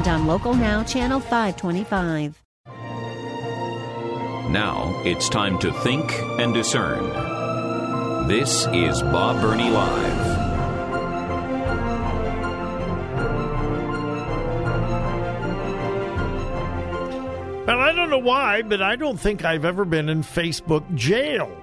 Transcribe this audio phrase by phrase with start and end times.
[0.00, 2.42] and on Local Now, Channel 525.
[4.50, 6.10] Now it's time to think
[6.40, 8.26] and discern.
[8.26, 10.38] This is Bob Burney Live.
[17.66, 21.54] Well, I don't know why, but I don't think I've ever been in Facebook jail.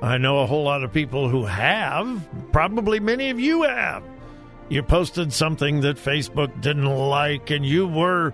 [0.00, 2.26] I know a whole lot of people who have.
[2.50, 4.02] Probably many of you have.
[4.72, 8.32] You posted something that Facebook didn't like, and you were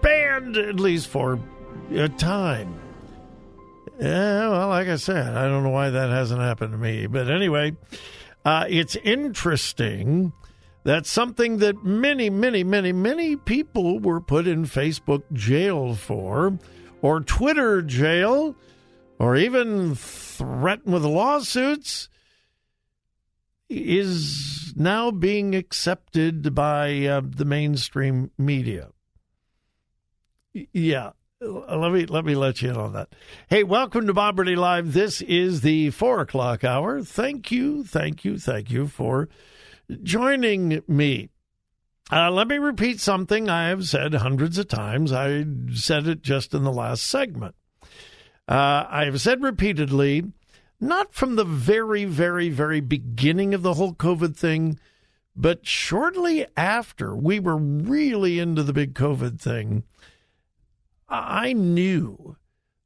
[0.00, 1.40] banned at least for
[1.90, 2.72] a time.
[3.98, 7.08] Yeah, well, like I said, I don't know why that hasn't happened to me.
[7.08, 7.76] But anyway,
[8.44, 10.32] uh, it's interesting
[10.84, 16.60] that something that many, many, many, many people were put in Facebook jail for,
[17.00, 18.54] or Twitter jail,
[19.18, 22.08] or even threatened with lawsuits,
[23.72, 28.90] is now being accepted by uh, the mainstream media.
[30.52, 33.14] Yeah, let me let me let you in on that.
[33.48, 34.92] Hey, welcome to Bob Burney Live.
[34.92, 37.02] This is the four o'clock hour.
[37.02, 39.28] Thank you, thank you, thank you for
[40.02, 41.30] joining me.
[42.10, 45.12] Uh, let me repeat something I have said hundreds of times.
[45.12, 47.54] I said it just in the last segment.
[48.46, 50.24] Uh, I have said repeatedly,
[50.82, 54.80] not from the very, very, very beginning of the whole COVID thing,
[55.36, 59.84] but shortly after we were really into the big COVID thing,
[61.08, 62.36] I knew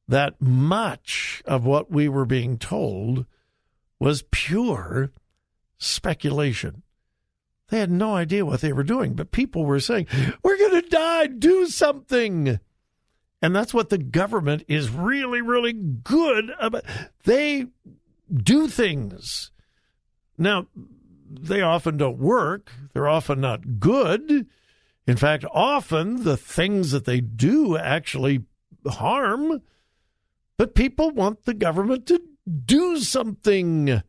[0.07, 3.25] that much of what we were being told
[3.99, 5.11] was pure
[5.79, 6.83] speculation.
[7.69, 10.07] They had no idea what they were doing, but people were saying,
[10.43, 12.61] We're going to die, do something.
[13.43, 16.85] And that's what the government is really, really good about.
[17.25, 17.67] They
[18.33, 19.51] do things.
[20.39, 20.67] Now,
[21.29, 24.47] they often don't work, they're often not good.
[25.07, 28.45] In fact, often the things that they do actually
[28.87, 29.63] harm,
[30.57, 32.21] but people want the government to
[32.65, 34.03] do something.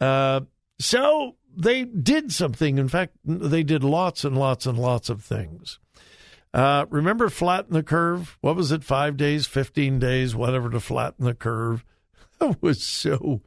[0.00, 0.40] Uh,
[0.78, 2.78] so they did something.
[2.78, 5.78] In fact, they did lots and lots and lots of things.
[6.54, 8.38] Uh, remember flatten the curve?
[8.40, 8.84] What was it?
[8.84, 11.84] Five days, 15 days, whatever to flatten the curve.
[12.40, 13.42] That was so,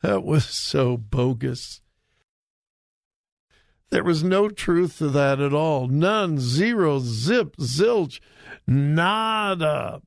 [0.00, 1.80] that was so bogus.
[3.90, 5.88] There was no truth to that at all.
[5.88, 8.20] None, zero, zip, zilch,
[8.64, 10.02] nada.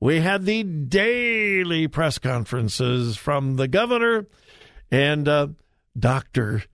[0.00, 4.26] We had the daily press conferences from the governor
[4.90, 5.48] and uh,
[5.96, 6.64] Dr.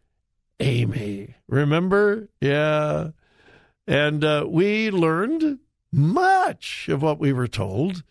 [0.61, 1.35] Amy.
[1.49, 2.29] Remember?
[2.41, 3.09] Yeah.
[3.87, 5.61] And uh, we learned
[5.93, 8.03] much of what we were told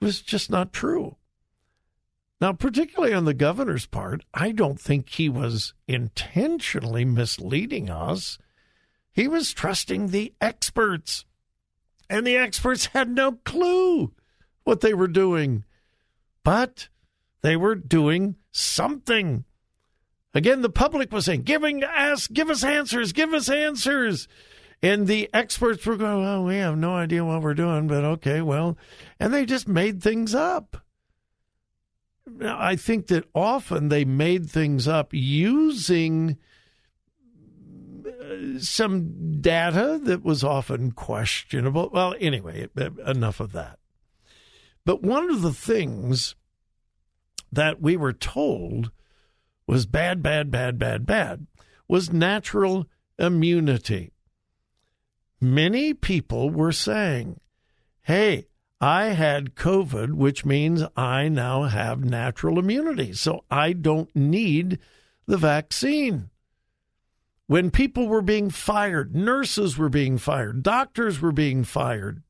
[0.00, 1.16] was just not true.
[2.40, 8.38] Now, particularly on the governor's part, I don't think he was intentionally misleading us.
[9.12, 11.24] He was trusting the experts,
[12.10, 14.12] and the experts had no clue
[14.64, 15.64] what they were doing.
[16.44, 16.88] But
[17.40, 19.44] they were doing something.
[20.34, 24.28] Again, the public was saying, giving us, give us answers, give us answers.
[24.82, 28.42] And the experts were going, well, we have no idea what we're doing, but okay,
[28.42, 28.76] well,
[29.18, 30.82] and they just made things up.
[32.42, 36.36] I think that often they made things up using
[38.04, 41.90] uh, some data that was often questionable.
[41.92, 42.68] Well, anyway,
[43.06, 43.78] enough of that.
[44.84, 46.34] But one of the things
[47.50, 48.90] that we were told
[49.66, 51.46] was bad, bad, bad, bad, bad
[51.88, 52.86] was natural
[53.18, 54.12] immunity.
[55.40, 57.40] Many people were saying,
[58.02, 58.46] hey,
[58.80, 63.12] I had COVID, which means I now have natural immunity.
[63.12, 64.78] So I don't need
[65.26, 66.30] the vaccine.
[67.46, 72.22] When people were being fired, nurses were being fired, doctors were being fired,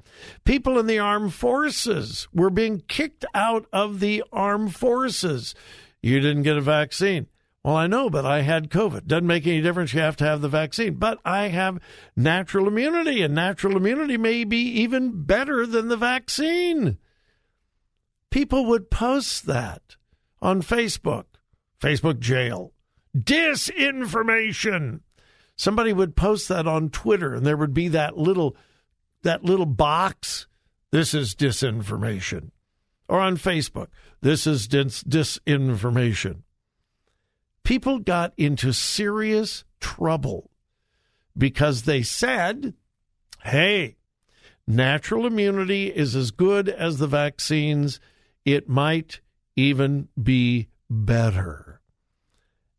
[0.44, 5.54] people in the armed forces were being kicked out of the armed forces.
[6.02, 7.28] You didn't get a vaccine.
[7.66, 9.08] Well, I know, but I had COVID.
[9.08, 9.92] Doesn't make any difference.
[9.92, 10.94] You have to have the vaccine.
[10.94, 11.80] But I have
[12.14, 16.96] natural immunity, and natural immunity may be even better than the vaccine.
[18.30, 19.96] People would post that
[20.40, 21.24] on Facebook,
[21.80, 22.72] Facebook jail.
[23.18, 25.00] Disinformation.
[25.56, 28.56] Somebody would post that on Twitter, and there would be that little
[29.24, 30.46] that little box,
[30.92, 32.52] this is disinformation.
[33.08, 33.88] Or on Facebook,
[34.20, 36.42] this is dis- disinformation.
[37.66, 40.52] People got into serious trouble
[41.36, 42.74] because they said,
[43.42, 43.96] hey,
[44.68, 47.98] natural immunity is as good as the vaccines.
[48.44, 49.18] It might
[49.56, 51.75] even be better.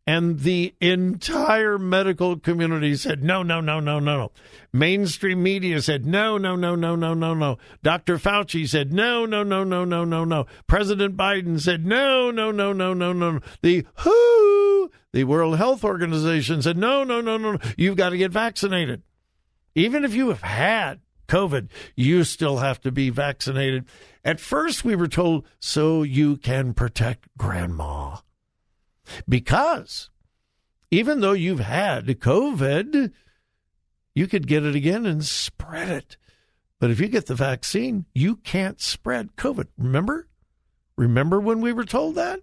[0.08, 4.32] And the entire medical community said, no, no, no, no, no, no.
[4.72, 7.58] Mainstream media said, no, no, no, no, no, no, no.
[7.84, 8.18] Dr.
[8.18, 10.46] Fauci said, no, no, no, no, no, no, no.
[10.66, 13.42] President Biden said, no, no, no, no, no, no.
[13.62, 17.60] The WHO, the World Health Organization said, no, no, no, no, no.
[17.76, 19.04] You've got to get vaccinated.
[19.76, 21.68] Even if you have had COVID,
[21.98, 23.84] you still have to be vaccinated.
[24.24, 28.20] At first, we were told so you can protect grandma.
[29.28, 30.10] Because
[30.92, 33.12] even though you've had COVID,
[34.16, 36.18] you could get it again and spread it.
[36.80, 39.68] But if you get the vaccine, you can't spread COVID.
[39.78, 40.28] Remember?
[40.96, 42.42] Remember when we were told that?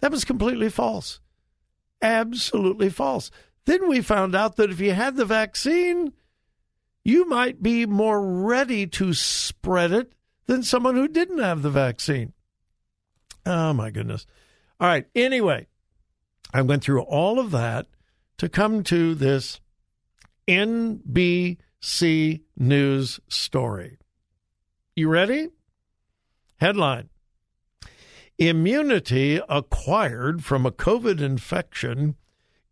[0.00, 1.20] That was completely false.
[2.02, 3.30] Absolutely false.
[3.64, 6.12] Then we found out that if you had the vaccine,
[7.04, 10.12] you might be more ready to spread it
[10.46, 12.32] than someone who didn't have the vaccine.
[13.46, 14.26] Oh, my goodness.
[14.80, 15.06] All right.
[15.14, 15.66] Anyway,
[16.52, 17.86] I went through all of that
[18.38, 19.60] to come to this
[20.48, 21.58] NBC
[22.56, 23.98] News story.
[24.96, 25.48] You ready?
[26.58, 27.08] Headline
[28.38, 32.16] Immunity acquired from a COVID infection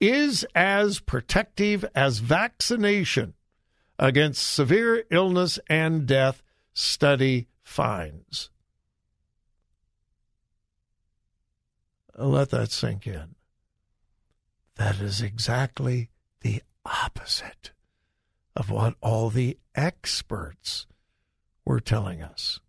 [0.01, 3.35] is as protective as vaccination
[3.99, 6.43] against severe illness and death,
[6.75, 8.51] study finds.
[12.19, 13.35] Uh, let that sink in.
[14.77, 16.11] That is exactly
[16.41, 17.73] the opposite
[18.57, 20.87] of what all the experts
[21.65, 22.61] were telling us.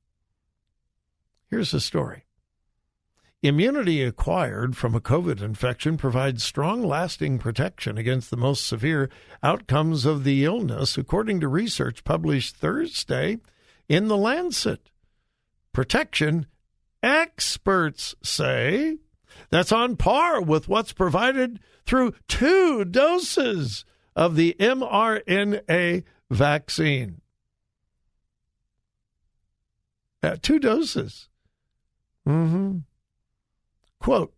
[1.50, 2.26] Here's the story.
[3.42, 9.10] Immunity acquired from a COVID infection provides strong lasting protection against the most severe
[9.44, 13.40] outcomes of the illness, according to research published Thursday
[13.90, 14.90] in The Lancet.
[15.74, 16.46] Protection,
[17.02, 19.00] experts say,
[19.50, 23.86] that's on par with what's provided through two doses
[24.16, 27.22] of the mRNA vaccine.
[30.22, 31.28] Uh, two doses.
[32.28, 32.78] Mm-hmm.
[34.00, 34.34] Quote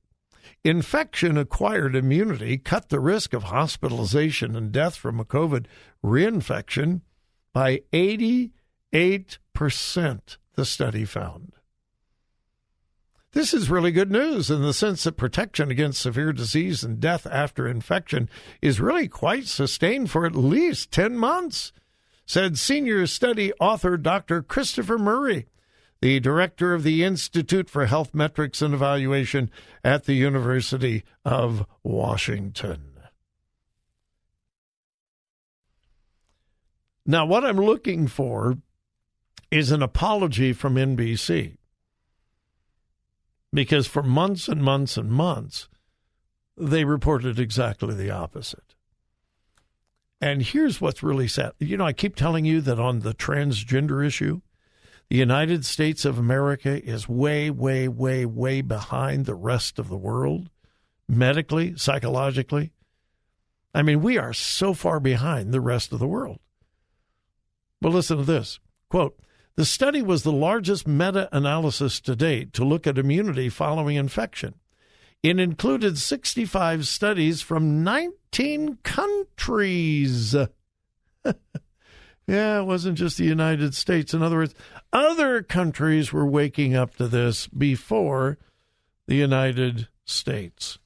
[0.63, 5.67] Infection acquired immunity cut the risk of hospitalization and death from a COVID
[6.03, 7.01] reinfection
[7.53, 8.51] by 88%,
[10.55, 11.53] the study found.
[13.35, 17.27] This is really good news in the sense that protection against severe disease and death
[17.29, 18.29] after infection
[18.61, 21.73] is really quite sustained for at least 10 months,
[22.25, 24.41] said senior study author Dr.
[24.41, 25.47] Christopher Murray,
[26.01, 29.51] the director of the Institute for Health Metrics and Evaluation
[29.83, 32.93] at the University of Washington.
[37.05, 38.59] Now, what I'm looking for
[39.51, 41.57] is an apology from NBC
[43.55, 45.69] because for months and months and months,
[46.57, 48.75] they reported exactly the opposite.
[50.21, 51.53] And here's what's really sad.
[51.59, 54.41] You know, I keep telling you that on the transgender issue,
[55.09, 59.97] the United States of America is way, way, way, way behind the rest of the
[59.97, 60.49] world,
[61.07, 62.73] medically, psychologically.
[63.73, 66.39] I mean, we are so far behind the rest of the world.
[67.81, 68.59] But listen to this
[68.89, 69.19] quote,
[69.55, 74.55] the study was the largest meta analysis to date to look at immunity following infection.
[75.23, 80.35] It included 65 studies from 19 countries.
[82.27, 84.13] yeah, it wasn't just the United States.
[84.13, 84.53] In other words,
[84.93, 88.37] other countries were waking up to this before
[89.07, 90.77] the United States.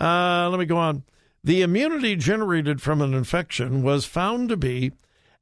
[0.00, 1.02] Uh, let me go on.
[1.42, 4.92] The immunity generated from an infection was found to be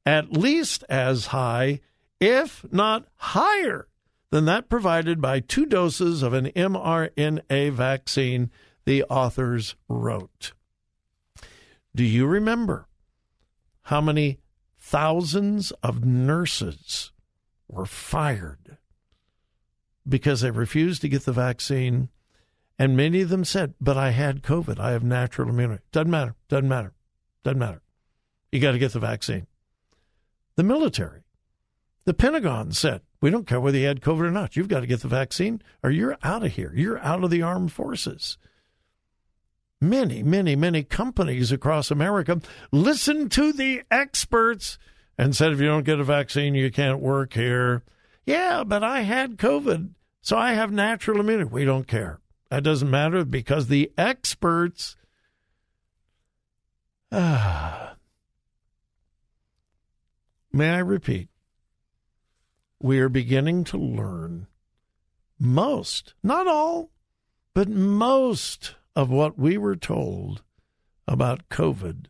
[0.04, 1.80] at least as high
[2.20, 3.88] if not higher
[4.30, 8.50] than that provided by two doses of an mRNA vaccine,
[8.84, 10.52] the authors wrote.
[11.94, 12.88] Do you remember
[13.82, 14.38] how many
[14.78, 17.12] thousands of nurses
[17.68, 18.78] were fired
[20.08, 22.08] because they refused to get the vaccine?
[22.78, 24.78] And many of them said, But I had COVID.
[24.78, 25.82] I have natural immunity.
[25.92, 26.34] Doesn't matter.
[26.48, 26.92] Doesn't matter.
[27.42, 27.80] Doesn't matter.
[28.52, 29.46] You got to get the vaccine.
[30.56, 31.22] The military
[32.06, 34.54] the Pentagon said, we don't care whether you had COVID or not.
[34.56, 36.72] You've got to get the vaccine or you're out of here.
[36.74, 38.38] You're out of the armed forces.
[39.80, 44.78] Many, many, many companies across America listened to the experts
[45.18, 47.82] and said, if you don't get a vaccine, you can't work here.
[48.24, 49.90] Yeah, but I had COVID,
[50.22, 51.50] so I have natural immunity.
[51.50, 52.20] We don't care.
[52.50, 54.96] That doesn't matter because the experts.
[57.10, 57.96] Ah,
[60.52, 61.28] may I repeat?
[62.80, 64.46] We are beginning to learn
[65.38, 66.90] most, not all,
[67.54, 70.42] but most of what we were told
[71.06, 72.06] about COVID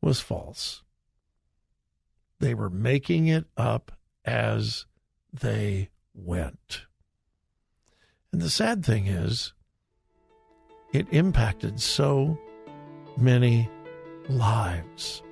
[0.00, 0.82] was false.
[2.40, 3.92] They were making it up
[4.24, 4.86] as
[5.32, 6.82] they went.
[8.32, 9.52] And the sad thing is,
[10.92, 12.38] it impacted so
[13.16, 13.68] many
[14.28, 15.22] lives.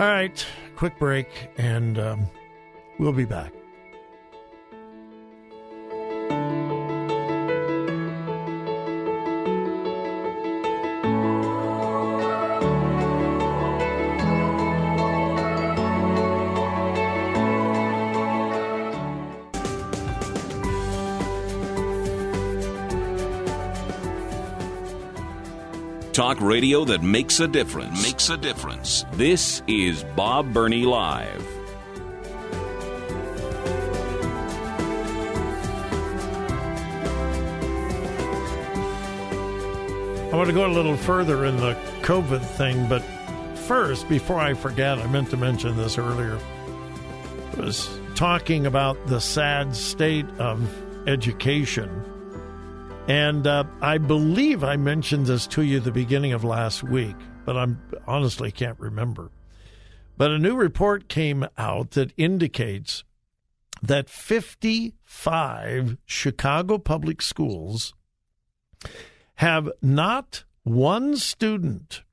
[0.00, 1.28] All right, quick break,
[1.58, 2.26] and um,
[2.98, 3.52] we'll be back.
[26.20, 28.02] Talk radio that makes a difference.
[28.02, 29.06] Makes a difference.
[29.12, 31.46] This is Bob Burney Live.
[40.30, 41.72] I want to go a little further in the
[42.02, 43.00] COVID thing, but
[43.60, 46.38] first, before I forget, I meant to mention this earlier.
[47.56, 50.70] I was talking about the sad state of
[51.08, 51.88] education
[53.10, 57.56] and uh, I believe I mentioned this to you the beginning of last week, but
[57.56, 57.66] I
[58.06, 59.32] honestly can't remember.
[60.16, 63.02] But a new report came out that indicates
[63.82, 67.94] that 55 Chicago public schools
[69.34, 72.04] have not one student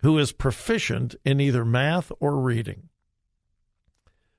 [0.00, 2.88] who is proficient in either math or reading.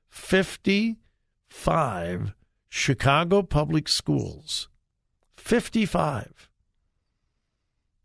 [0.09, 2.33] 55
[2.69, 4.67] Chicago public schools
[5.45, 6.49] 55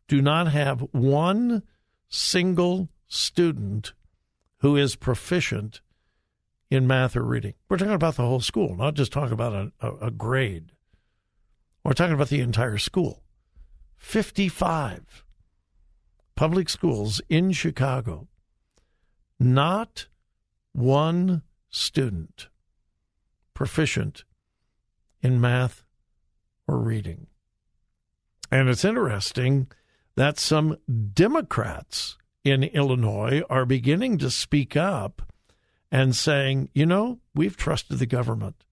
[0.09, 1.63] do not have one
[2.07, 3.95] single student
[4.59, 5.81] who is proficient
[6.71, 7.55] in math or reading.
[7.67, 10.73] We're talking about the whole school, not just talking about a, a, grade.
[11.83, 13.23] We're talking about the entire school.
[13.97, 15.25] 55
[16.37, 18.29] public schools in Chicago,
[19.39, 20.09] not
[20.73, 22.49] one student
[23.55, 24.25] proficient
[25.23, 25.87] in math
[26.79, 27.27] reading.
[28.51, 29.69] And it's interesting
[30.17, 30.77] that some
[31.13, 35.23] Democrats in Illinois are beginning to speak up
[35.93, 38.65] and saying, you know, we've trusted the government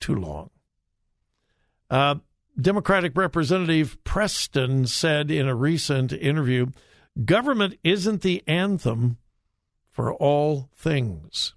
[0.00, 0.50] too long.
[1.90, 2.16] Uh,
[2.60, 6.66] Democratic Representative Preston said in a recent interview
[7.24, 9.18] government isn't the anthem
[9.90, 11.54] for all things.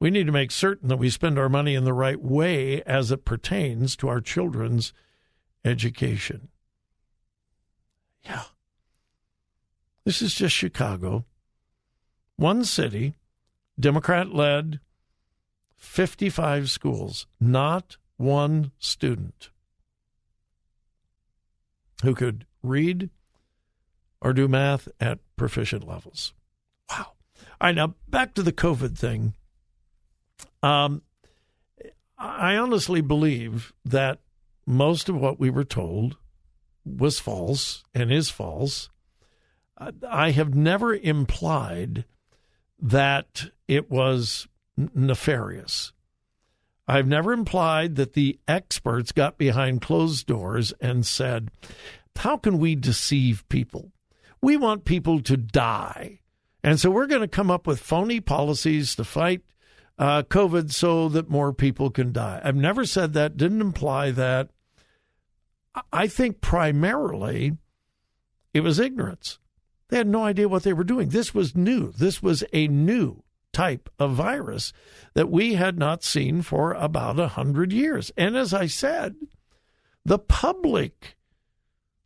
[0.00, 3.12] We need to make certain that we spend our money in the right way as
[3.12, 4.94] it pertains to our children's
[5.62, 6.48] education.
[8.24, 8.44] Yeah.
[10.04, 11.26] This is just Chicago.
[12.36, 13.14] One city,
[13.78, 14.80] Democrat led,
[15.76, 19.50] 55 schools, not one student
[22.02, 23.10] who could read
[24.22, 26.32] or do math at proficient levels.
[26.90, 27.12] Wow.
[27.60, 29.34] All right, now back to the COVID thing.
[30.62, 31.02] Um,
[32.18, 34.18] I honestly believe that
[34.66, 36.16] most of what we were told
[36.84, 38.90] was false and is false.
[40.08, 42.04] I have never implied
[42.78, 45.92] that it was nefarious.
[46.86, 51.50] I've never implied that the experts got behind closed doors and said,
[52.16, 53.92] How can we deceive people?
[54.42, 56.20] We want people to die.
[56.62, 59.42] And so we're going to come up with phony policies to fight
[60.00, 62.40] uh, COVID so that more people can die.
[62.42, 64.48] I've never said that, didn't imply that.
[65.92, 67.58] I think primarily
[68.54, 69.38] it was ignorance.
[69.88, 71.10] They had no idea what they were doing.
[71.10, 71.92] This was new.
[71.92, 74.72] This was a new type of virus
[75.12, 78.10] that we had not seen for about a hundred years.
[78.16, 79.16] And as I said,
[80.04, 81.18] the public,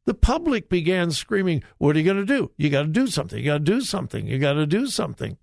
[0.05, 2.51] the public began screaming, "What are you going to do?
[2.57, 3.39] You got to do something.
[3.39, 4.27] You got to do something.
[4.27, 5.39] You got to do something."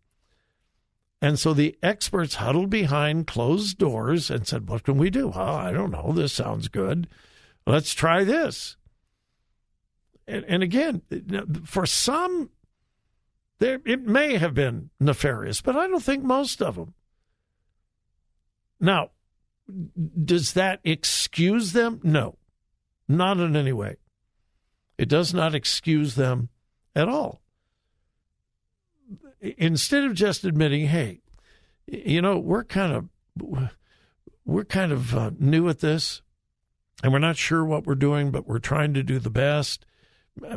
[1.22, 5.28] And so the experts huddled behind closed doors and said, "What can we do?
[5.28, 6.12] Well, I don't know.
[6.14, 7.08] This sounds good."
[7.68, 8.76] Let's try this.
[10.28, 11.02] And, and again,
[11.66, 12.50] for some,
[13.60, 16.96] there it may have been nefarious, but I don't think most of them.
[18.80, 19.12] Now,
[20.24, 22.00] does that excuse them?
[22.04, 22.38] No,
[23.08, 23.98] not in any way.
[24.98, 26.50] It does not excuse them
[26.96, 27.42] at all.
[29.42, 31.22] Instead of just admitting, hey,
[31.88, 33.70] you know, we're kind of
[34.46, 36.22] we're kind of uh, new at this
[37.04, 39.86] and we're not sure what we're doing, but we're trying to do the best.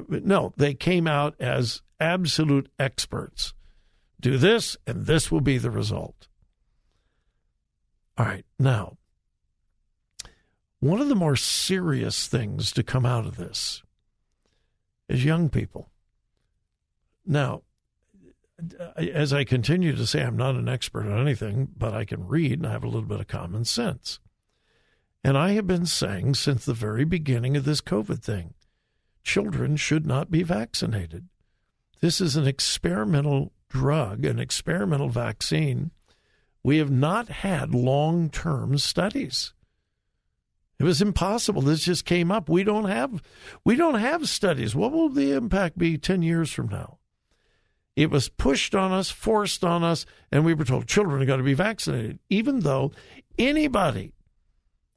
[0.08, 3.54] No, they came out as absolute experts.
[4.20, 6.28] Do this, and this will be the result.
[8.16, 8.96] All right, now,
[10.80, 13.82] one of the more serious things to come out of this
[15.08, 15.90] is young people.
[17.26, 17.62] Now,
[18.58, 22.26] Uh, as I continue to say, I'm not an expert on anything, but I can
[22.26, 24.20] read and I have a little bit of common sense.
[25.24, 28.54] And I have been saying since the very beginning of this COVID thing
[29.22, 31.28] children should not be vaccinated.
[32.00, 35.90] This is an experimental drug, an experimental vaccine.
[36.62, 39.54] We have not had long term studies.
[40.78, 41.62] It was impossible.
[41.62, 42.48] This just came up.
[42.48, 43.22] We don't have
[43.64, 44.74] we don't have studies.
[44.74, 46.98] What will the impact be 10 years from now?
[47.96, 51.38] It was pushed on us, forced on us, and we were told children are going
[51.38, 52.92] to be vaccinated, even though
[53.38, 54.12] anybody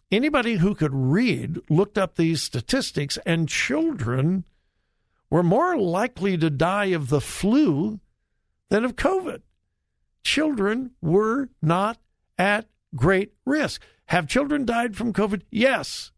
[0.09, 4.45] Anybody who could read looked up these statistics, and children
[5.29, 7.99] were more likely to die of the flu
[8.69, 9.41] than of COVID.
[10.23, 11.97] Children were not
[12.37, 13.83] at great risk.
[14.05, 15.41] Have children died from COVID?
[15.51, 16.11] Yes.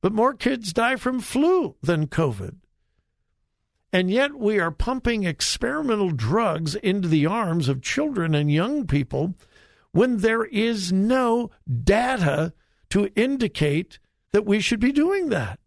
[0.00, 2.58] But more kids die from flu than COVID.
[3.92, 9.34] And yet we are pumping experimental drugs into the arms of children and young people
[9.92, 11.50] when there is no
[11.82, 12.52] data
[12.90, 13.98] to indicate
[14.32, 15.58] that we should be doing that.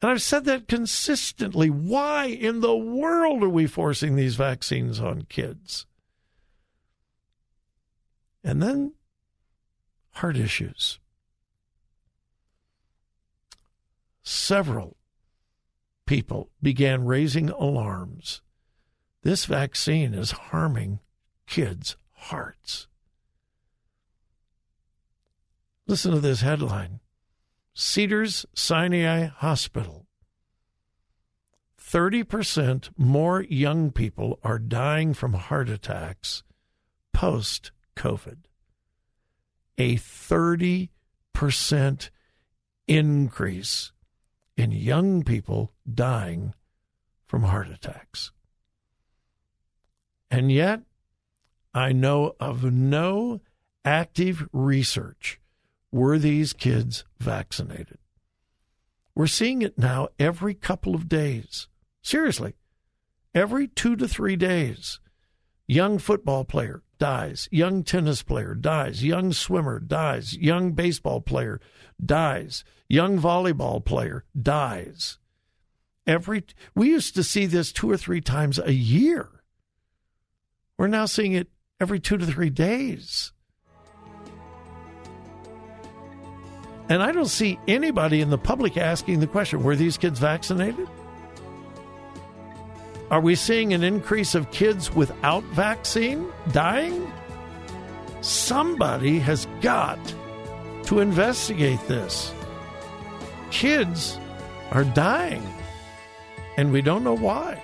[0.00, 1.70] And I've said that consistently.
[1.70, 5.86] Why in the world are we forcing these vaccines on kids?
[8.42, 8.94] And then
[10.14, 10.98] heart issues.
[14.24, 14.96] Several
[16.06, 18.42] people began raising alarms.
[19.22, 21.00] This vaccine is harming
[21.46, 22.88] kids' hearts.
[25.86, 27.00] Listen to this headline
[27.74, 30.06] Cedars Sinai Hospital.
[31.80, 36.42] 30% more young people are dying from heart attacks
[37.12, 38.38] post COVID.
[39.76, 40.88] A 30%
[42.88, 43.92] increase
[44.62, 46.54] in young people dying
[47.26, 48.30] from heart attacks.
[50.30, 50.82] And yet,
[51.74, 53.40] I know of no
[53.84, 55.40] active research
[55.90, 57.98] were these kids vaccinated?
[59.16, 61.66] We're seeing it now every couple of days.
[62.00, 62.54] Seriously,
[63.34, 65.00] every two to three days.
[65.66, 71.60] Young football player dies, young tennis player dies, young swimmer dies, young baseball player
[72.00, 75.18] dies, young volleyball player dies.
[76.06, 76.44] Every
[76.76, 79.28] we used to see this two or three times a year.
[80.78, 81.48] We're now seeing it
[81.80, 83.32] every two to three days.
[86.88, 90.86] And I don't see anybody in the public asking the question were these kids vaccinated?
[93.12, 97.12] Are we seeing an increase of kids without vaccine dying?
[98.22, 99.98] Somebody has got
[100.84, 102.32] to investigate this.
[103.50, 104.18] Kids
[104.70, 105.46] are dying,
[106.56, 107.62] and we don't know why.